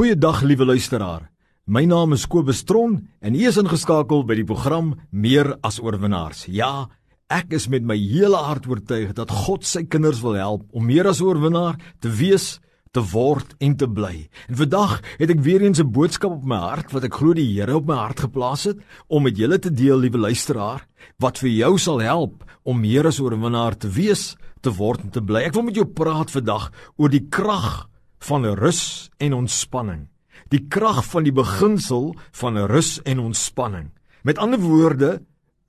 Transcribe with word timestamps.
Goeiedag 0.00 0.38
liewe 0.48 0.64
luisteraar. 0.64 1.26
My 1.68 1.82
naam 1.84 2.14
is 2.16 2.22
Kobus 2.24 2.62
Tron 2.64 2.94
en 3.20 3.34
u 3.36 3.40
is 3.44 3.58
ingeskakel 3.60 4.22
by 4.24 4.38
die 4.38 4.46
program 4.48 4.94
Meer 5.12 5.50
as 5.60 5.76
oorwinnaars. 5.76 6.46
Ja, 6.48 6.86
ek 7.28 7.52
is 7.58 7.66
met 7.68 7.84
my 7.84 7.98
hele 8.00 8.40
hart 8.40 8.64
oortuig 8.64 9.10
dat 9.18 9.34
God 9.42 9.68
sy 9.68 9.82
kinders 9.92 10.22
wil 10.24 10.38
help 10.40 10.64
om 10.72 10.88
meer 10.88 11.10
as 11.10 11.20
oorwinnaar 11.20 11.76
te 12.00 12.08
wees, 12.16 12.62
te 12.96 13.04
word 13.12 13.52
en 13.60 13.74
te 13.76 13.90
bly. 13.92 14.22
En 14.48 14.56
vandag 14.62 15.02
het 15.20 15.34
ek 15.36 15.44
weer 15.44 15.66
eens 15.68 15.82
'n 15.84 15.92
boodskap 15.92 16.32
op 16.32 16.48
my 16.48 16.62
hart 16.64 16.96
wat 16.96 17.04
ek 17.04 17.20
glo 17.20 17.36
die 17.36 17.60
Here 17.60 17.76
op 17.76 17.84
my 17.84 18.00
hart 18.00 18.24
geplaas 18.24 18.64
het 18.72 18.80
om 19.08 19.28
met 19.28 19.36
julle 19.36 19.58
te 19.58 19.70
deel, 19.70 20.00
liewe 20.00 20.18
luisteraar, 20.18 20.80
wat 21.18 21.36
vir 21.36 21.50
jou 21.50 21.76
sal 21.76 22.00
help 22.00 22.40
om 22.64 22.80
meer 22.80 23.06
as 23.06 23.20
oorwinnaar 23.20 23.76
te 23.76 23.88
wees, 23.88 24.34
te 24.62 24.72
word 24.72 25.04
en 25.04 25.10
te 25.10 25.20
bly. 25.20 25.44
Ek 25.44 25.52
wil 25.52 25.64
met 25.64 25.76
jou 25.76 25.84
praat 25.84 26.30
vandag 26.30 26.72
oor 26.96 27.10
die 27.10 27.28
krag 27.28 27.90
van 28.20 28.44
rus 28.58 29.10
en 29.18 29.32
ontspanning. 29.32 30.08
Die 30.48 30.66
krag 30.68 31.04
van 31.10 31.24
die 31.24 31.34
beginsel 31.34 32.14
van 32.32 32.58
rus 32.70 32.98
en 33.02 33.18
ontspanning. 33.18 33.90
Met 34.22 34.38
ander 34.38 34.60
woorde, 34.60 35.20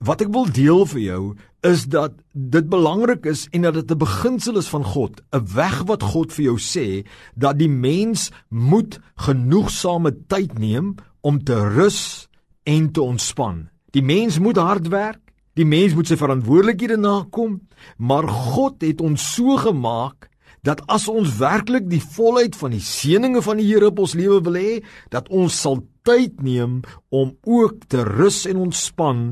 wat 0.02 0.22
ek 0.24 0.32
wil 0.34 0.48
deel 0.50 0.84
vir 0.90 1.02
jou 1.02 1.22
is 1.62 1.84
dat 1.90 2.16
dit 2.34 2.66
belangrik 2.68 3.26
is 3.30 3.46
en 3.54 3.62
dat 3.68 3.74
dit 3.74 3.90
'n 3.90 3.98
beginsel 3.98 4.58
is 4.58 4.68
van 4.68 4.84
God, 4.84 5.22
'n 5.32 5.46
weg 5.54 5.82
wat 5.86 6.02
God 6.02 6.32
vir 6.32 6.44
jou 6.44 6.58
sê 6.58 7.06
dat 7.36 7.58
die 7.58 7.68
mens 7.70 8.30
moet 8.48 9.00
genoegsame 9.16 10.12
tyd 10.26 10.58
neem 10.58 10.94
om 11.20 11.44
te 11.44 11.54
rus 11.54 12.28
en 12.64 12.92
te 12.92 13.02
ontspan. 13.02 13.68
Die 13.90 14.02
mens 14.02 14.38
moet 14.38 14.56
hard 14.56 14.88
werk, 14.88 15.20
die 15.54 15.64
mens 15.64 15.94
moet 15.94 16.06
sy 16.06 16.16
verantwoordelikhede 16.16 16.96
nakom, 16.96 17.60
maar 17.96 18.28
God 18.28 18.82
het 18.82 19.00
ons 19.00 19.34
so 19.34 19.56
gemaak 19.56 20.28
dat 20.62 20.82
as 20.86 21.08
ons 21.10 21.36
werklik 21.40 21.88
die 21.90 22.02
volheid 22.14 22.54
van 22.58 22.74
die 22.74 22.82
seëninge 22.82 23.42
van 23.42 23.58
die 23.58 23.66
Here 23.66 23.90
op 23.90 24.02
ons 24.04 24.14
lewe 24.18 24.38
wil 24.46 24.58
hê, 24.58 24.74
dat 25.10 25.28
ons 25.34 25.56
sal 25.64 25.82
tyd 26.06 26.42
neem 26.42 26.80
om 27.10 27.34
ook 27.42 27.88
te 27.90 28.04
rus 28.06 28.44
en 28.50 28.62
ontspan 28.68 29.24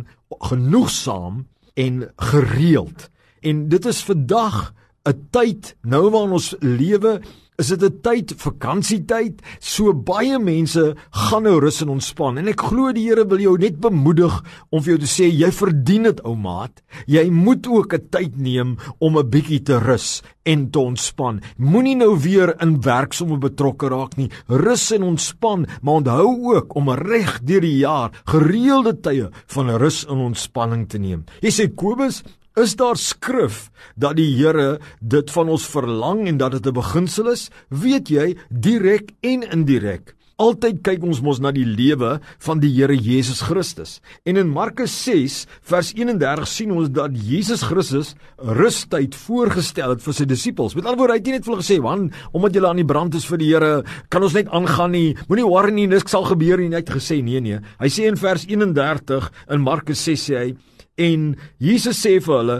genoegsaam 0.50 1.44
en 1.78 2.02
gereeld. 2.32 3.08
En 3.46 3.68
dit 3.70 3.86
is 3.86 4.02
vandag 4.02 4.74
'n 5.06 5.28
tyd 5.30 5.76
nou 5.82 6.10
waarin 6.10 6.36
ons 6.36 6.54
lewe 6.60 7.20
is 7.60 7.68
dit 7.68 7.82
'n 7.84 8.00
tyd 8.02 8.32
vakansietyd 8.36 9.42
so 9.60 9.92
baie 9.92 10.38
mense 10.38 10.96
gaan 11.10 11.42
nou 11.42 11.60
rus 11.60 11.82
en 11.82 11.88
ontspan. 11.88 12.38
En 12.38 12.48
ek 12.48 12.60
glo 12.60 12.92
die 12.92 13.08
Here 13.10 13.24
wil 13.26 13.38
jou 13.40 13.58
net 13.58 13.80
bemoedig 13.80 14.42
om 14.70 14.82
vir 14.82 14.96
jou 14.96 14.98
te 14.98 15.06
sê 15.06 15.28
jy 15.28 15.50
verdien 15.50 16.02
dit 16.02 16.20
ou 16.24 16.36
maat. 16.36 16.82
Jy 17.06 17.30
moet 17.30 17.66
ook 17.66 17.94
'n 17.94 18.08
tyd 18.10 18.36
neem 18.36 18.76
om 18.98 19.18
'n 19.18 19.30
bietjie 19.30 19.62
te 19.62 19.78
rus 19.78 20.22
en 20.44 20.70
te 20.70 20.78
ontspan. 20.78 21.40
Moenie 21.58 21.96
nou 21.96 22.18
weer 22.18 22.54
in 22.62 22.80
werk 22.80 23.12
sommer 23.12 23.38
betrokke 23.38 23.88
raak 23.88 24.16
nie. 24.16 24.30
Rus 24.48 24.90
en 24.92 25.02
ontspan 25.02 25.66
maar 25.82 25.94
onthou 25.94 26.54
ook 26.54 26.74
om 26.74 26.90
reg 26.90 27.40
deur 27.42 27.60
die 27.60 27.78
jaar 27.78 28.10
gereelde 28.24 29.00
tye 29.00 29.30
van 29.46 29.70
rus 29.70 30.06
en 30.06 30.16
ontspanning 30.16 30.88
te 30.88 30.98
neem. 30.98 31.24
Jy 31.40 31.50
sê 31.50 31.74
Kobus 31.74 32.22
Is 32.60 32.74
daar 32.76 32.98
skrif 33.00 33.70
dat 33.96 34.18
die 34.18 34.34
Here 34.36 34.80
dit 35.00 35.30
van 35.32 35.48
ons 35.48 35.64
verlang 35.70 36.26
en 36.28 36.36
dat 36.36 36.52
dit 36.52 36.66
'n 36.66 36.76
beginsel 36.76 37.30
is? 37.32 37.48
Weet 37.70 38.08
jy, 38.08 38.36
direk 38.50 39.14
en 39.22 39.42
indirek. 39.48 40.14
Altyd 40.36 40.82
kyk 40.82 41.02
ons 41.02 41.22
mos 41.22 41.40
na 41.40 41.52
die 41.52 41.64
lewe 41.64 42.20
van 42.38 42.60
die 42.60 42.68
Here 42.68 42.96
Jesus 42.96 43.40
Christus. 43.40 44.00
En 44.26 44.36
in 44.36 44.48
Markus 44.48 45.04
6 45.04 45.46
vers 45.62 45.94
31 45.94 46.48
sien 46.48 46.70
ons 46.72 46.90
dat 46.90 47.10
Jesus 47.12 47.62
Christus 47.62 48.14
rustyd 48.36 49.14
voorgestel 49.14 49.90
het 49.90 50.02
vir 50.02 50.12
sy 50.12 50.24
disippels. 50.24 50.74
Met 50.74 50.84
ander 50.84 50.98
woorde, 50.98 51.12
hy 51.12 51.18
het 51.18 51.26
nie 51.26 51.32
net 51.32 51.44
vir 51.44 51.54
hulle 51.54 51.62
gesê, 51.62 51.80
"Man, 51.82 52.12
omdat 52.32 52.54
julle 52.54 52.68
aan 52.68 52.76
die 52.76 52.84
brand 52.84 53.14
is 53.14 53.24
vir 53.24 53.38
die 53.38 53.54
Here, 53.54 53.84
kan 54.10 54.22
ons 54.22 54.34
net 54.34 54.48
aangaan 54.48 54.90
nie. 54.90 55.16
Moenie 55.28 55.48
worry 55.48 55.72
nie, 55.72 55.86
niks 55.86 56.10
sal 56.10 56.24
gebeur 56.24 56.58
nie." 56.58 56.68
Hy 56.68 56.76
het 56.76 56.90
gesê, 56.90 57.22
"Nee, 57.22 57.40
nee." 57.40 57.60
Hy 57.80 57.88
sê 57.88 58.06
in 58.06 58.16
vers 58.16 58.44
31 58.44 59.32
in 59.48 59.60
Markus 59.60 60.04
6 60.04 60.30
sê 60.30 60.36
hy, 60.36 60.56
En 61.00 61.34
Jesus 61.58 62.02
sê 62.04 62.18
vir 62.20 62.36
hulle: 62.36 62.58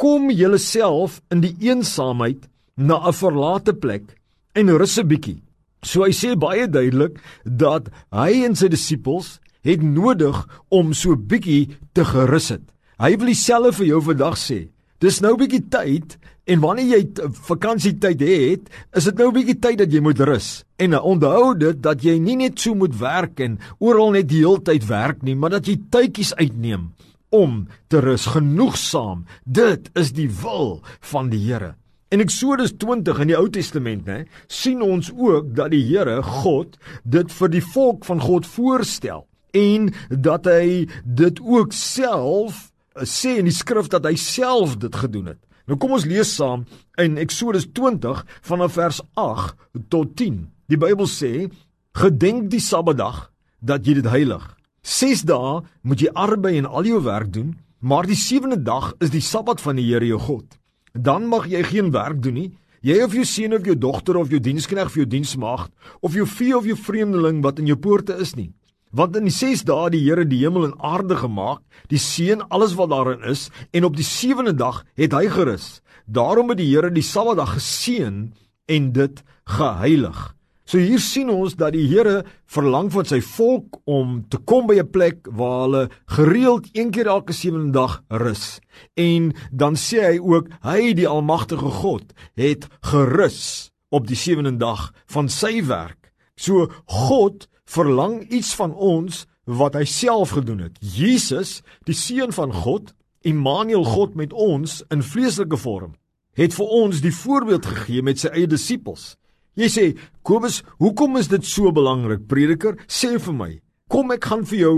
"Kom 0.00 0.30
julle 0.30 0.58
self 0.58 1.20
in 1.30 1.40
die 1.44 1.54
eensaamheid 1.60 2.48
na 2.76 2.96
'n 3.08 3.12
verlate 3.12 3.74
plek 3.74 4.16
en 4.54 4.78
rus 4.78 4.98
'n 4.98 5.08
bietjie." 5.08 5.42
So 5.82 6.04
hy 6.04 6.12
sê 6.12 6.36
baie 6.36 6.66
duidelik 6.66 7.20
dat 7.44 7.90
hy 8.10 8.44
en 8.44 8.56
sy 8.56 8.68
disippels 8.68 9.38
het 9.62 9.82
nodig 9.82 10.36
om 10.68 10.92
so 10.92 11.16
bietjie 11.16 11.76
te 11.92 12.04
gerus 12.04 12.48
het. 12.48 12.64
Hy 12.98 13.16
wil 13.16 13.26
dieselfde 13.26 13.72
vir 13.72 13.86
jou 13.86 14.00
vandag 14.02 14.36
sê. 14.36 14.68
Dis 15.00 15.20
nou 15.20 15.36
bietjie 15.36 15.64
tyd 15.68 16.16
en 16.46 16.60
wanneer 16.60 16.88
jy 16.96 17.28
vakansietyd 17.48 18.20
het, 18.20 18.68
is 18.96 19.04
dit 19.04 19.18
nou 19.18 19.30
bietjie 19.32 19.58
tyd 19.60 19.78
dat 19.78 19.92
jy 19.92 20.00
moet 20.00 20.20
rus. 20.20 20.64
En 20.78 20.96
onthou 21.00 21.54
dit 21.54 21.82
dat 21.82 22.02
jy 22.04 22.18
nie 22.18 22.36
net 22.36 22.60
so 22.60 22.74
moet 22.74 22.94
werk 23.00 23.40
en 23.40 23.58
oral 23.78 24.10
net 24.12 24.28
die 24.28 24.40
hele 24.40 24.60
tyd 24.60 24.86
werk 24.88 25.22
nie, 25.22 25.34
maar 25.34 25.50
dat 25.50 25.66
jy 25.66 25.76
tydjies 25.90 26.34
uitneem 26.34 26.92
om 27.34 27.64
te 27.90 28.00
rus 28.04 28.26
genoegsaam. 28.30 29.24
Dit 29.44 29.90
is 29.98 30.12
die 30.14 30.28
wil 30.42 30.78
van 31.10 31.30
die 31.32 31.42
Here. 31.42 31.74
In 32.14 32.22
Eksodus 32.22 32.76
20 32.78 33.18
in 33.24 33.32
die 33.32 33.36
Ou 33.36 33.48
Testament, 33.50 34.06
hè, 34.06 34.22
sien 34.46 34.82
ons 34.84 35.10
ook 35.10 35.50
dat 35.56 35.72
die 35.74 35.82
Here 35.88 36.20
God 36.22 36.78
dit 37.02 37.32
vir 37.40 37.50
die 37.50 37.64
volk 37.74 38.06
van 38.06 38.22
God 38.22 38.46
voorstel 38.46 39.26
en 39.54 39.90
dat 40.10 40.46
hy 40.50 40.86
dit 41.04 41.42
ook 41.42 41.74
self 41.74 42.70
eh, 42.94 43.02
sê 43.06 43.38
in 43.40 43.50
die 43.50 43.54
skrif 43.54 43.90
dat 43.90 44.06
hy 44.06 44.14
self 44.18 44.78
dit 44.82 44.94
gedoen 45.02 45.34
het. 45.34 45.40
Nou 45.66 45.78
kom 45.80 45.94
ons 45.96 46.06
lees 46.06 46.34
saam 46.36 46.66
in 47.00 47.18
Eksodus 47.18 47.66
20 47.72 48.24
vanaf 48.44 48.74
vers 48.76 49.00
8 49.18 49.54
tot 49.90 50.12
10. 50.18 50.42
Die 50.70 50.78
Bybel 50.78 51.08
sê: 51.08 51.48
"Gedenk 51.96 52.50
die 52.52 52.60
Sabbatdag 52.60 53.30
dat 53.64 53.86
jy 53.86 53.98
dit 54.00 54.08
heilig. 54.10 54.44
6 54.84 55.22
dae 55.24 55.62
moet 55.82 56.02
jy 56.04 56.10
arbei 56.12 56.58
en 56.60 56.68
al 56.68 56.84
jou 56.84 57.00
werk 57.06 57.32
doen, 57.32 57.54
maar 57.80 58.04
die 58.04 58.18
sewende 58.20 58.58
dag 58.60 58.92
is 59.00 59.12
die 59.14 59.24
Sabbat 59.24 59.62
van 59.64 59.80
die 59.80 59.86
Here 59.88 60.04
jou 60.04 60.18
God. 60.20 60.58
Dan 60.92 61.24
mag 61.28 61.48
jy 61.48 61.62
geen 61.64 61.88
werk 61.92 62.20
doen 62.22 62.36
nie, 62.36 62.50
jy 62.84 62.98
of 63.04 63.16
jou 63.16 63.24
seun 63.24 63.56
of 63.56 63.64
jou 63.64 63.76
dogter 63.80 64.18
of 64.20 64.28
jou 64.28 64.40
diensknegt 64.44 64.92
of 64.92 64.98
jou 65.00 65.06
diensmaagd 65.08 65.72
of 66.04 66.12
jou 66.12 66.26
vee 66.28 66.52
of 66.56 66.68
jou 66.68 66.76
vreemdeling 66.76 67.40
wat 67.42 67.62
in 67.62 67.72
jou 67.72 67.78
poorte 67.80 68.16
is 68.20 68.34
nie. 68.36 68.52
Want 68.94 69.16
in 69.16 69.26
die 69.26 69.34
6 69.34 69.64
dae 69.66 69.88
die 69.90 70.04
Here 70.04 70.26
die 70.28 70.42
hemel 70.44 70.68
en 70.68 70.76
aarde 70.78 71.16
gemaak, 71.18 71.64
die 71.90 71.98
see 71.98 72.30
en 72.36 72.44
alles 72.52 72.76
wat 72.78 72.92
daarin 72.92 73.24
is, 73.26 73.48
en 73.72 73.88
op 73.88 73.96
die 73.96 74.06
sewende 74.06 74.52
dag 74.54 74.84
het 75.00 75.16
hy 75.16 75.26
gerus. 75.32 75.80
Daarom 76.06 76.52
het 76.52 76.60
die 76.60 76.68
Here 76.68 76.92
die 76.92 77.02
Sabbatdag 77.02 77.56
geseën 77.56 78.20
en 78.68 78.92
dit 78.92 79.24
geheilig. 79.56 80.34
So 80.64 80.80
hier 80.80 81.00
sien 81.00 81.28
ons 81.28 81.58
dat 81.60 81.74
die 81.76 81.84
Here 81.90 82.22
verlang 82.48 82.88
van 82.92 83.04
sy 83.04 83.18
volk 83.20 83.82
om 83.84 84.22
te 84.32 84.38
kom 84.48 84.66
by 84.66 84.78
'n 84.80 84.90
plek 84.90 85.28
waar 85.28 85.60
hulle 85.64 85.90
gereeld 86.16 86.68
een 86.72 86.90
keer 86.90 87.06
elke 87.06 87.32
sewende 87.32 87.72
dag 87.72 88.02
rus. 88.08 88.60
En 88.96 89.34
dan 89.52 89.76
sê 89.76 90.00
hy 90.00 90.18
ook 90.18 90.48
hy 90.62 90.94
die 90.94 91.08
almagtige 91.08 91.68
God 91.68 92.14
het 92.34 92.66
gerus 92.80 93.70
op 93.90 94.06
die 94.06 94.16
sewende 94.16 94.56
dag 94.56 94.92
van 95.06 95.28
sy 95.28 95.60
werk. 95.66 96.12
So 96.36 96.72
God 96.86 97.46
verlang 97.64 98.24
iets 98.30 98.54
van 98.54 98.74
ons 98.74 99.26
wat 99.44 99.74
hy 99.74 99.84
self 99.84 100.30
gedoen 100.30 100.58
het. 100.58 100.78
Jesus, 100.80 101.62
die 101.84 101.94
seun 101.94 102.32
van 102.32 102.52
God, 102.52 102.94
Immanuel 103.20 103.84
God 103.84 104.14
met 104.14 104.32
ons 104.32 104.82
in 104.92 105.02
vleeslike 105.02 105.56
vorm, 105.56 105.94
het 106.36 106.54
vir 106.54 106.66
ons 106.66 107.00
die 107.00 107.14
voorbeeld 107.14 107.66
gegee 107.66 108.02
met 108.02 108.18
sy 108.18 108.28
eie 108.28 108.46
disippels. 108.46 109.16
Jy 109.54 109.68
sê, 109.70 109.84
Kobus, 110.26 110.62
hoekom 110.82 111.18
is 111.20 111.28
dit 111.30 111.44
so 111.46 111.70
belangrik? 111.74 112.26
Prediker, 112.26 112.74
sê 112.90 113.14
vir 113.22 113.34
my. 113.34 113.50
Kom 113.90 114.10
ek 114.10 114.26
gaan 114.26 114.42
vir 114.48 114.58
jou 114.58 114.76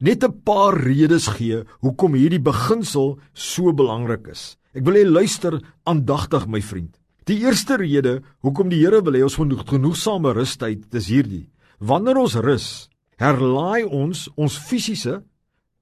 net 0.00 0.24
'n 0.24 0.42
paar 0.44 0.74
redes 0.74 1.28
gee 1.36 1.62
hoekom 1.82 2.14
hierdie 2.14 2.42
beginsel 2.42 3.18
so 3.34 3.72
belangrik 3.72 4.26
is. 4.28 4.56
Ek 4.74 4.84
wil 4.84 4.94
jy 4.94 5.04
luister 5.04 5.60
aandagtig 5.86 6.46
my 6.48 6.60
vriend. 6.60 6.96
Die 7.26 7.44
eerste 7.44 7.76
rede 7.76 8.22
hoekom 8.42 8.70
die 8.70 8.80
Here 8.80 9.02
wil 9.02 9.12
hê 9.12 9.22
ons 9.22 9.38
moet 9.38 9.66
genoegsame 9.68 10.32
rustyd, 10.34 10.90
dis 10.90 11.06
hierdie. 11.06 11.48
Wanneer 11.78 12.16
ons 12.16 12.34
rus, 12.34 12.88
herlaai 13.18 13.84
ons 13.84 14.28
ons 14.36 14.58
fisiese, 14.58 15.22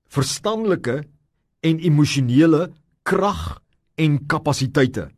verstandelike 0.08 1.04
en 1.62 1.78
emosionele 1.78 2.72
krag 3.04 3.62
en 3.96 4.18
kapasiteite. 4.26 5.08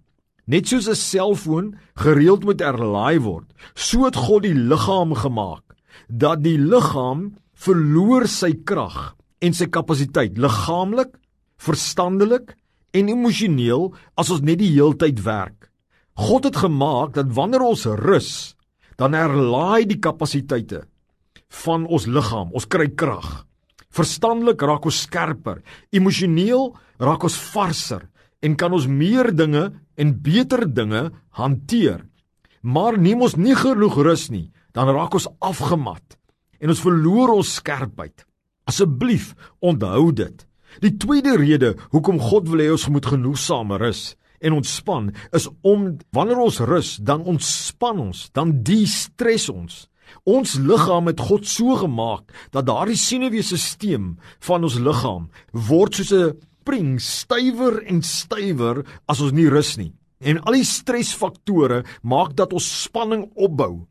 Net 0.46 0.68
soos 0.68 0.88
'n 0.88 0.94
selfoon 0.94 1.76
gereeld 1.94 2.44
moet 2.44 2.60
herlaai 2.60 3.20
word, 3.20 3.48
so 3.74 4.04
het 4.04 4.16
God 4.16 4.42
die 4.42 4.54
liggaam 4.54 5.14
gemaak 5.14 5.64
dat 6.08 6.42
die 6.42 6.58
liggaam 6.58 7.36
verloor 7.54 8.26
sy 8.26 8.52
krag 8.64 9.16
en 9.40 9.52
sy 9.52 9.66
kapasiteit 9.66 10.38
liggaamlik, 10.38 11.12
verstandelik 11.60 12.56
en 12.92 13.08
emosioneel 13.08 13.92
as 14.16 14.30
ons 14.30 14.40
net 14.40 14.58
die 14.58 14.72
heeltyd 14.72 15.22
werk. 15.24 15.70
God 16.16 16.44
het 16.44 16.56
gemaak 16.56 17.14
dat 17.14 17.32
wanneer 17.32 17.62
ons 17.64 17.86
rus, 17.86 18.56
dan 18.96 19.14
herlaai 19.16 19.86
die 19.88 20.00
kapasiteite 20.00 20.84
van 21.64 21.86
ons 21.86 22.06
liggaam, 22.06 22.50
ons 22.52 22.68
kry 22.68 22.90
krag. 22.92 23.46
Verstandelik 23.90 24.60
raak 24.62 24.84
ons 24.86 25.02
skerper, 25.06 25.62
emosioneel 25.90 26.74
raak 27.00 27.24
ons 27.26 27.38
varser 27.54 28.04
en 28.40 28.56
kan 28.56 28.72
ons 28.72 28.86
meer 28.88 29.30
dinge 29.36 29.70
en 29.96 30.14
beter 30.22 30.64
dinge 30.68 31.10
hanteer. 31.36 32.06
Maar 32.60 32.98
neem 33.00 33.22
ons 33.24 33.36
nie 33.36 33.56
genoeg 33.56 33.96
rus 34.04 34.28
nie, 34.32 34.50
dan 34.72 34.90
raak 34.92 35.14
ons 35.16 35.28
afgemat 35.40 36.16
en 36.60 36.72
ons 36.72 36.84
verloor 36.84 37.34
ons 37.38 37.54
skerpheid. 37.60 38.26
Asseblief 38.68 39.32
onthou 39.64 40.10
dit. 40.12 40.46
Die 40.84 40.92
tweede 41.00 41.34
rede 41.40 41.74
hoekom 41.90 42.20
God 42.22 42.50
wil 42.52 42.62
hê 42.62 42.68
ons 42.70 42.88
moet 42.92 43.06
genoegsame 43.06 43.80
rus 43.80 44.14
en 44.40 44.56
ontspan 44.56 45.10
is 45.36 45.48
om 45.66 45.96
wanneer 46.16 46.40
ons 46.40 46.60
rus, 46.64 46.94
dan 46.96 47.26
ontspan 47.28 47.98
ons, 48.08 48.28
dan 48.32 48.54
de-stres 48.64 49.50
ons. 49.52 49.82
Ons 50.24 50.56
liggaam 50.58 51.10
het 51.10 51.20
God 51.22 51.46
so 51.46 51.76
gemaak 51.78 52.32
dat 52.54 52.66
daardie 52.66 52.98
senuweestelsel 52.98 54.14
van 54.46 54.64
ons 54.66 54.78
liggaam 54.80 55.28
word 55.52 55.94
soos 55.94 56.12
'n 56.12 56.36
spring 56.60 57.00
stywer 57.00 57.80
en 57.88 58.02
stywer 58.04 58.82
as 59.08 59.20
ons 59.24 59.32
nie 59.32 59.48
rus 59.48 59.78
nie. 59.80 59.94
En 60.20 60.36
al 60.44 60.58
die 60.58 60.66
stresfaktore 60.68 61.84
maak 62.04 62.34
dat 62.36 62.52
ons 62.52 62.66
spanning 62.84 63.24
opbou. 63.32 63.86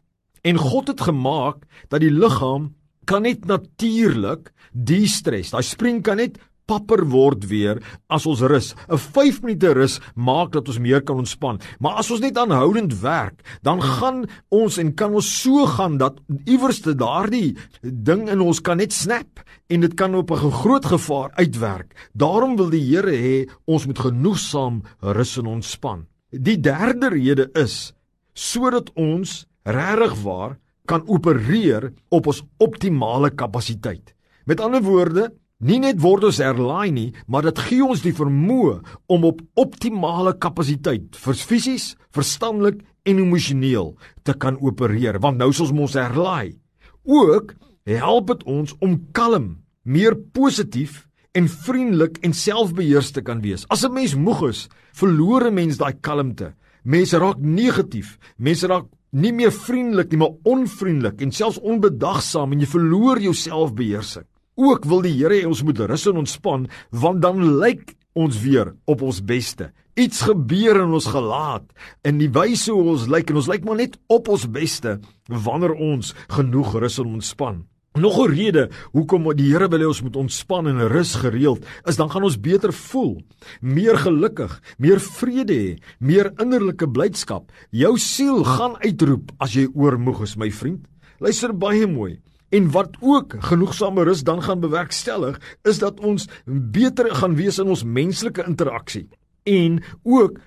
En 0.45 0.59
God 0.61 0.91
het 0.93 1.01
gemaak 1.01 1.65
dat 1.89 2.03
die 2.03 2.13
liggaam 2.13 2.69
kan 3.09 3.25
net 3.25 3.47
natuurlik 3.49 4.51
de-stres. 4.71 5.49
Daai 5.49 5.65
spring 5.65 6.03
kan 6.05 6.21
net 6.21 6.37
papper 6.69 7.03
word 7.09 7.47
weer 7.49 7.81
as 8.13 8.27
ons 8.29 8.43
rus. 8.45 8.75
'n 8.87 8.97
5 8.97 9.41
minute 9.41 9.73
rus 9.73 9.99
maak 10.15 10.53
dat 10.53 10.67
ons 10.69 10.79
meer 10.79 11.01
kan 11.01 11.17
ontspan. 11.17 11.59
Maar 11.79 11.99
as 12.01 12.11
ons 12.11 12.21
net 12.21 12.37
aanhoudend 12.37 12.93
werk, 13.01 13.41
dan 13.61 13.81
gaan 13.81 14.27
ons 14.49 14.77
en 14.77 14.93
kan 14.93 15.13
ons 15.13 15.41
so 15.41 15.65
gaan 15.65 15.97
dat 15.97 16.19
iewerste 16.45 16.93
daardie 16.95 17.57
ding 17.81 18.29
in 18.29 18.41
ons 18.41 18.61
kan 18.61 18.77
net 18.77 18.93
snap 18.93 19.41
en 19.69 19.81
dit 19.81 19.93
kan 19.93 20.15
op 20.15 20.31
'n 20.31 20.51
groot 20.51 20.85
gevaar 20.85 21.31
uitwerk. 21.35 22.09
Daarom 22.13 22.55
wil 22.55 22.69
die 22.69 22.85
Here 22.89 23.11
hê 23.11 23.49
ons 23.65 23.85
moet 23.85 23.99
genoegsaam 23.99 24.83
rus 25.01 25.37
en 25.37 25.45
ontspan. 25.45 26.05
Die 26.31 26.57
derde 26.57 27.09
rede 27.09 27.49
is 27.53 27.93
sodat 28.33 28.89
ons 28.95 29.45
regtig 29.63 30.13
waar 30.23 30.57
kan 30.85 31.03
opereer 31.07 31.93
op 32.09 32.27
ons 32.27 32.43
optimale 32.57 33.29
kapasiteit. 33.29 34.13
Met 34.45 34.59
ander 34.59 34.81
woorde, 34.81 35.33
Nie 35.59 35.81
net 35.83 35.97
word 35.99 36.23
ons 36.23 36.37
herlaai 36.39 36.87
nie, 36.95 37.09
maar 37.27 37.43
dit 37.43 37.57
gee 37.67 37.83
ons 37.83 37.99
die 37.99 38.13
vermoë 38.15 38.77
om 39.11 39.25
op 39.27 39.41
optimale 39.59 40.31
kapasiteit 40.39 41.17
vir 41.19 41.35
fisies, 41.35 41.97
verstandelik 42.15 42.77
en 43.03 43.19
emosioneel 43.19 43.89
te 44.23 44.37
kan 44.39 44.55
opereer, 44.63 45.19
want 45.19 45.35
nou 45.41 45.49
is 45.51 45.59
ons 45.59 45.75
mos 45.75 45.97
herlaai. 45.99 46.55
Ook 47.03 47.57
help 47.91 48.31
dit 48.31 48.47
ons 48.47 48.71
om 48.79 48.95
kalm, 49.11 49.49
meer 49.83 50.15
positief 50.31 51.03
en 51.35 51.51
vriendelik 51.51 52.21
en 52.23 52.31
selfbeheers 52.31 53.11
te 53.11 53.25
kan 53.27 53.43
wees. 53.43 53.67
As 53.67 53.83
'n 53.83 53.91
mens 53.91 54.15
moeg 54.15 54.41
is, 54.49 54.69
verloor 54.93 55.51
'n 55.51 55.53
mens 55.53 55.77
daai 55.77 55.93
kalmte. 55.99 56.53
Mense 56.83 57.17
raak 57.17 57.37
negatief, 57.37 58.17
mense 58.37 58.67
raak 58.67 58.87
nie 59.11 59.33
meer 59.33 59.51
vriendelik 59.51 60.11
nie, 60.11 60.19
maar 60.19 60.39
onvriendelik 60.43 61.21
en 61.21 61.31
selfs 61.31 61.59
onbedagsaam 61.59 62.53
en 62.53 62.59
jy 62.59 62.65
verloor 62.65 63.19
jou 63.19 63.33
selfbeheersing. 63.33 64.28
Ook 64.59 64.83
wil 64.91 65.05
die 65.05 65.15
Here 65.15 65.37
hê 65.37 65.47
ons 65.47 65.61
moet 65.63 65.79
rus 65.87 66.03
en 66.09 66.19
ontspan 66.19 66.65
want 66.91 67.21
dan 67.23 67.39
lyk 67.61 67.93
ons 68.19 68.35
weer 68.43 68.73
op 68.91 69.05
ons 69.07 69.21
beste. 69.23 69.69
Iets 69.95 70.25
gebeur 70.27 70.81
in 70.83 70.95
ons 70.97 71.07
gelaat 71.07 71.63
en 72.03 72.19
die 72.19 72.27
wyse 72.35 72.67
hoe 72.73 72.91
ons 72.97 73.07
lyk 73.07 73.31
en 73.31 73.39
ons 73.39 73.47
lyk 73.47 73.63
maar 73.63 73.79
net 73.79 73.95
op 74.11 74.27
ons 74.27 74.43
beste 74.51 74.97
wanneer 75.31 75.77
ons 75.77 76.11
genoeg 76.35 76.75
rus 76.83 76.99
en 76.99 77.15
ontspan. 77.21 77.63
Nog 77.95 78.19
'n 78.19 78.35
rede 78.35 78.69
hoekom 78.91 79.31
die 79.35 79.47
Here 79.51 79.69
wil 79.69 79.79
hê 79.79 79.87
ons 79.87 80.03
moet 80.03 80.15
ontspan 80.15 80.67
en 80.67 80.87
rus 80.87 81.15
gereeld 81.15 81.65
is 81.87 81.95
dan 81.95 82.09
gaan 82.09 82.23
ons 82.23 82.39
beter 82.39 82.73
voel, 82.73 83.23
meer 83.61 83.97
gelukkig, 83.97 84.61
meer 84.77 84.99
vrede 84.99 85.53
hê, 85.53 85.77
meer 85.99 86.33
innerlike 86.37 86.87
blydskap. 86.87 87.51
Jou 87.71 87.97
siel 87.97 88.43
gaan 88.43 88.75
uitroep 88.83 89.31
as 89.39 89.53
jy 89.53 89.67
oormoeg 89.73 90.21
is, 90.21 90.35
my 90.35 90.51
vriend. 90.51 90.85
Luister 91.19 91.57
baie 91.57 91.87
mooi. 91.87 92.19
En 92.49 92.71
wat 92.71 92.97
ook 92.99 93.35
genoegsame 93.39 94.03
rus 94.03 94.23
dan 94.23 94.43
gaan 94.43 94.59
bewerkstellig, 94.59 95.39
is 95.63 95.79
dat 95.79 95.99
ons 95.99 96.27
beter 96.45 97.15
gaan 97.15 97.35
wees 97.35 97.59
in 97.59 97.67
ons 97.67 97.83
menslike 97.83 98.43
interaksie 98.45 99.09
en 99.49 99.79
ook 100.03 100.39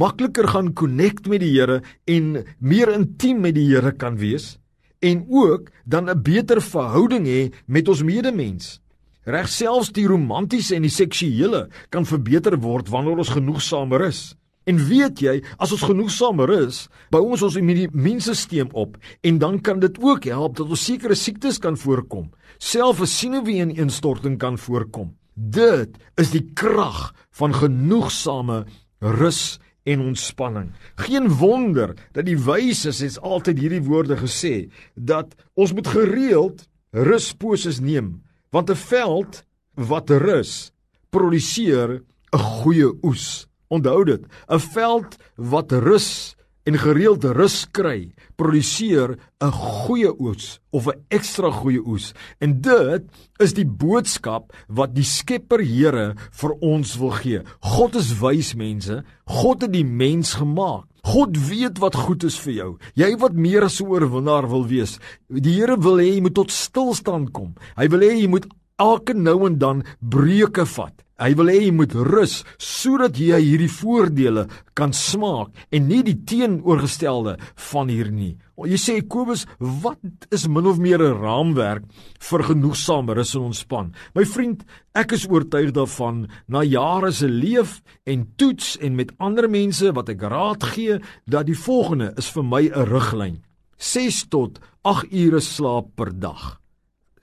makliker 0.00 0.48
gaan 0.48 0.72
connect 0.72 1.28
met 1.28 1.40
die 1.40 1.52
Here 1.54 1.80
en 2.04 2.44
meer 2.58 2.92
intiem 2.92 3.40
met 3.40 3.54
die 3.56 3.68
Here 3.70 3.92
kan 3.92 4.18
wees 4.20 4.56
en 5.00 5.24
ook 5.28 5.70
dan 5.84 6.10
'n 6.10 6.22
beter 6.22 6.60
verhouding 6.62 7.26
hê 7.26 7.52
met 7.66 7.88
ons 7.88 8.02
medemens. 8.02 8.80
Regselfs 9.24 9.92
die 9.92 10.06
romantiese 10.06 10.74
en 10.74 10.82
die 10.82 10.90
seksuele 10.90 11.68
kan 11.88 12.06
verbeter 12.06 12.58
word 12.58 12.88
wanneer 12.88 13.16
ons 13.16 13.28
genoegsame 13.28 13.96
rus. 13.96 14.36
En 14.70 14.78
weet 14.86 15.18
jy, 15.24 15.38
as 15.58 15.72
ons 15.74 15.82
genoegsamer 15.88 16.50
is, 16.60 16.84
bou 17.10 17.24
ons 17.32 17.42
ons 17.42 17.56
immuunstelsel 17.58 18.68
op 18.78 18.98
en 19.26 19.40
dan 19.42 19.58
kan 19.66 19.80
dit 19.82 19.96
ook 19.98 20.28
help 20.30 20.58
dat 20.60 20.70
ons 20.70 20.84
sekere 20.84 21.16
siektes 21.18 21.58
kan 21.58 21.78
voorkom, 21.80 22.28
selfs 22.58 23.00
'n 23.02 23.06
senuweeinstorting 23.06 24.38
kan 24.38 24.58
voorkom. 24.58 25.16
Dit 25.34 25.98
is 26.16 26.30
die 26.30 26.44
krag 26.54 27.14
van 27.32 27.54
genoegsame 27.54 28.66
rus 29.00 29.58
en 29.84 30.00
ontspanning. 30.00 30.72
Geen 30.94 31.28
wonder 31.28 31.96
dat 32.12 32.26
die 32.26 32.38
wyses 32.38 33.00
het 33.00 33.20
altyd 33.20 33.58
hierdie 33.58 33.82
woorde 33.82 34.16
gesê 34.16 34.70
dat 34.94 35.34
ons 35.54 35.72
moet 35.72 35.88
gereeld 35.88 36.68
rusposes 36.90 37.80
neem, 37.80 38.22
want 38.50 38.70
'n 38.70 38.76
veld 38.76 39.44
wat 39.74 40.10
rus 40.10 40.72
produseer 41.10 42.02
'n 42.32 42.38
goeie 42.38 42.92
oes. 43.02 43.49
Onthou 43.70 44.04
dit, 44.04 44.22
'n 44.48 44.58
veld 44.58 45.16
wat 45.36 45.72
rus 45.72 46.36
en 46.66 46.76
gereeld 46.78 47.24
rus 47.24 47.64
kry, 47.70 48.12
produseer 48.36 49.16
'n 49.40 49.52
goeie 49.52 50.12
oes 50.20 50.60
of 50.70 50.86
'n 50.86 51.00
ekstra 51.08 51.50
goeie 51.50 51.80
oes. 51.86 52.12
En 52.40 52.60
dit 52.60 53.02
is 53.38 53.52
die 53.54 53.64
boodskap 53.64 54.52
wat 54.68 54.94
die 54.94 55.04
Skepper 55.04 55.60
Here 55.60 56.14
vir 56.30 56.52
ons 56.60 56.98
wil 56.98 57.10
gee. 57.10 57.42
God 57.60 57.94
is 57.94 58.20
wys 58.20 58.54
mense, 58.54 59.04
God 59.26 59.62
het 59.62 59.72
die 59.72 59.84
mens 59.84 60.34
gemaak. 60.34 60.84
God 61.02 61.48
weet 61.48 61.78
wat 61.78 61.94
goed 61.94 62.24
is 62.24 62.38
vir 62.38 62.52
jou. 62.52 62.78
Jy 62.94 63.16
wat 63.16 63.32
meer 63.32 63.64
as 63.64 63.80
'n 63.80 63.86
oorwinnaar 63.86 64.48
wil 64.48 64.66
wees. 64.66 64.98
Die 65.28 65.54
Here 65.54 65.76
wil 65.76 65.96
hê 65.96 66.14
jy 66.14 66.20
moet 66.20 66.34
tot 66.34 66.50
stilstand 66.50 67.32
kom. 67.32 67.54
Hy 67.76 67.88
wil 67.88 68.00
hê 68.00 68.20
jy 68.20 68.28
moet 68.28 68.46
elke 68.80 69.14
nou 69.14 69.44
en 69.46 69.60
dan 69.60 69.84
breuke 70.00 70.66
vat. 70.66 70.96
Hy 71.20 71.34
wil 71.36 71.50
hê 71.52 71.58
jy 71.66 71.72
moet 71.76 71.92
rus 72.08 72.38
sodat 72.56 73.18
jy 73.20 73.36
hierdie 73.44 73.68
voordele 73.68 74.46
kan 74.78 74.94
smaak 74.96 75.52
en 75.68 75.84
nie 75.90 76.00
die 76.06 76.16
teenoorgestelde 76.24 77.34
van 77.70 77.90
hier 77.92 78.08
nie. 78.08 78.38
Jy 78.56 78.78
sê 78.80 78.94
Kobus, 79.04 79.44
wat 79.60 80.28
is 80.32 80.46
min 80.48 80.68
of 80.68 80.80
meer 80.80 81.00
'n 81.00 81.20
raamwerk 81.20 81.84
vir 82.20 82.42
genoegsame 82.42 83.14
rus 83.14 83.34
en 83.34 83.52
ontspan? 83.52 83.92
My 84.14 84.24
vriend, 84.24 84.64
ek 84.94 85.12
is 85.12 85.28
oortuig 85.28 85.72
daarvan 85.72 86.28
na 86.48 86.62
jare 86.62 87.12
se 87.12 87.28
leef 87.28 87.82
en 88.06 88.26
toets 88.36 88.78
en 88.80 88.96
met 88.96 89.12
ander 89.18 89.48
mense 89.48 89.92
wat 89.92 90.08
ek 90.08 90.22
raad 90.22 90.62
gee 90.62 91.00
dat 91.26 91.46
die 91.46 91.56
volgende 91.56 92.14
is 92.16 92.30
vir 92.30 92.44
my 92.44 92.62
'n 92.68 92.88
riglyn. 92.88 93.42
6 93.76 94.28
tot 94.28 94.58
8 94.84 95.12
ure 95.12 95.40
slaap 95.40 95.96
per 95.96 96.18
dag. 96.18 96.59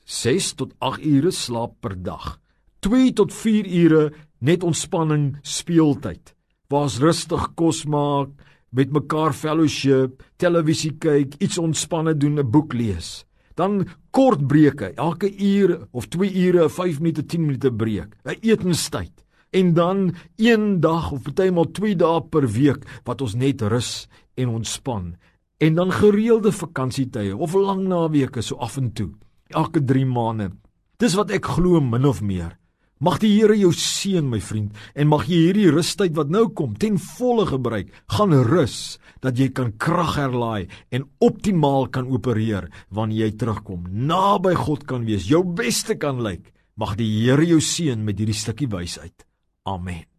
6 0.08 0.54
tot 0.56 0.72
8 0.80 1.04
ure 1.04 1.32
slaap 1.36 1.74
per 1.84 1.98
dag. 2.00 2.38
2 2.80 3.12
tot 3.12 3.34
4 3.36 3.68
ure 3.68 4.04
net 4.40 4.64
ontspanning, 4.64 5.36
speeltyd. 5.44 6.32
Waar's 6.72 7.00
rustig 7.04 7.44
kos 7.60 7.84
maak, 7.92 8.32
met 8.72 8.94
mekaar 8.96 9.36
fellowship, 9.36 10.24
televisie 10.40 10.94
kyk, 10.96 11.36
iets 11.44 11.60
ontspanne 11.60 12.16
doen, 12.16 12.40
'n 12.40 12.52
boek 12.52 12.74
lees. 12.74 13.26
Dan 13.56 13.88
kort 14.12 14.48
breuke, 14.48 14.94
elke 14.96 15.28
uur 15.28 15.88
of 15.92 16.08
2 16.08 16.32
ure, 16.48 16.70
5 16.70 17.00
minute, 17.00 17.26
10 17.26 17.46
minute 17.46 17.72
breek, 17.72 18.16
'n 18.26 18.38
etenstyd. 18.42 19.12
En 19.52 19.74
dan 19.74 20.16
een 20.38 20.80
dag 20.80 21.12
of 21.12 21.22
partymal 21.22 21.72
2 21.72 21.96
dae 21.96 22.22
per 22.22 22.48
week 22.48 23.02
wat 23.04 23.22
ons 23.22 23.36
net 23.36 23.62
rus 23.62 24.08
en 24.36 24.48
ontspan. 24.48 25.16
En 25.58 25.76
dan 25.76 25.92
gereelde 25.92 26.52
vakansietye 26.52 27.36
of 27.38 27.54
lang 27.54 27.88
naweke 27.88 28.42
so 28.42 28.56
af 28.56 28.78
en 28.78 28.94
toe, 28.94 29.10
elke 29.50 29.84
3 29.84 30.06
maande. 30.06 30.52
Dis 30.98 31.16
wat 31.18 31.32
ek 31.32 31.46
glo 31.58 31.82
min 31.82 32.06
of 32.06 32.22
meer. 32.22 32.58
Mag 32.98 33.20
die 33.22 33.30
Here 33.36 33.54
jou 33.54 33.70
seën 33.78 34.26
my 34.26 34.40
vriend 34.42 34.74
en 34.98 35.10
mag 35.12 35.28
jy 35.30 35.44
hierdie 35.44 35.70
rustyd 35.70 36.16
wat 36.18 36.32
nou 36.34 36.48
kom 36.50 36.74
ten 36.82 36.98
volle 36.98 37.46
gebruik. 37.46 37.92
Gaan 38.10 38.34
rus 38.50 38.98
dat 39.22 39.38
jy 39.38 39.52
kan 39.54 39.76
krag 39.78 40.16
herlaai 40.18 40.66
en 40.90 41.06
optimaal 41.22 41.92
kan 41.94 42.10
opereer 42.10 42.72
wanneer 42.90 43.28
jy 43.28 43.32
terugkom. 43.38 43.86
Naby 43.86 44.58
God 44.58 44.90
kan 44.90 45.06
wees, 45.06 45.30
jou 45.30 45.44
beste 45.46 46.00
kan 46.02 46.24
lyk. 46.26 46.50
Mag 46.78 46.98
die 46.98 47.10
Here 47.22 47.46
jou 47.46 47.62
seën 47.62 48.02
met 48.02 48.18
hierdie 48.18 48.38
stukkie 48.38 48.70
wysheid. 48.74 49.26
Amen. 49.70 50.17